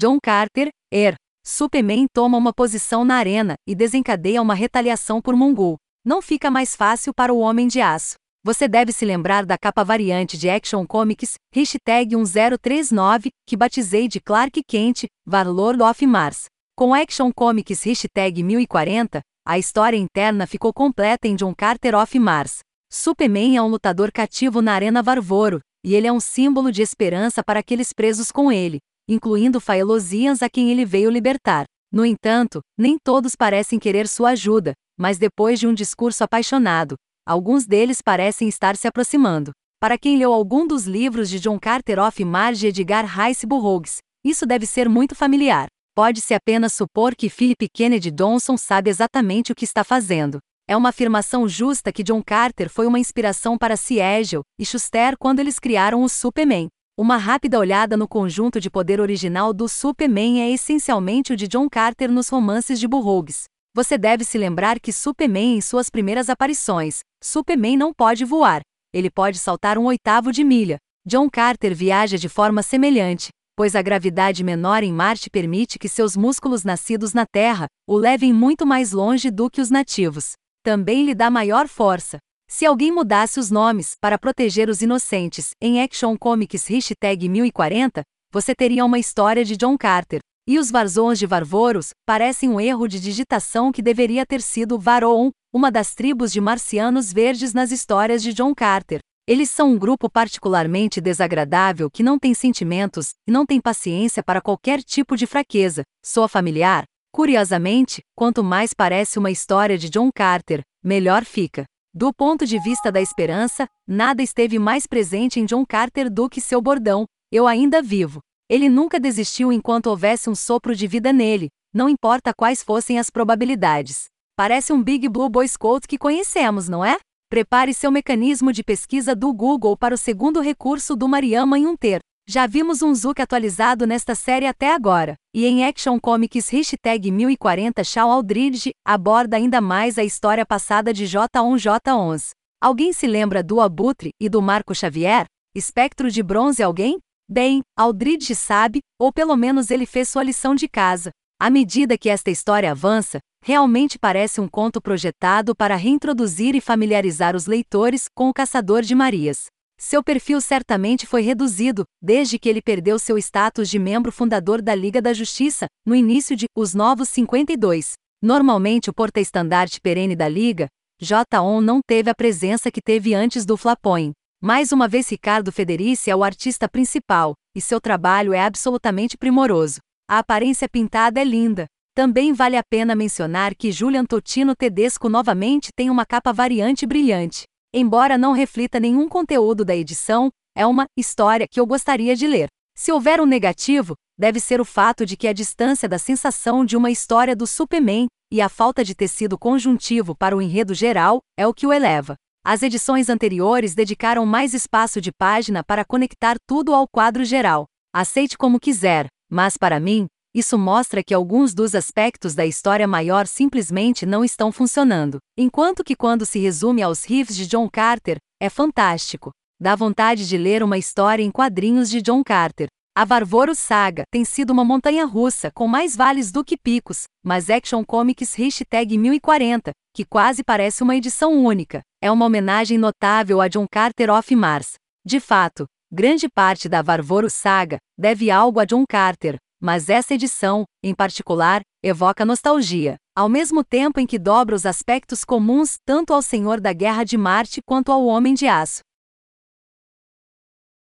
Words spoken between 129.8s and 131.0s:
o segundo recurso